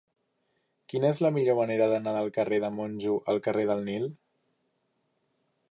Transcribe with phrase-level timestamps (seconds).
[0.93, 4.13] Quina és la millor manera d'anar del carrer de Monjo al carrer del Nil?